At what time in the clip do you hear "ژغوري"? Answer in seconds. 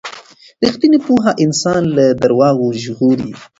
2.83-3.31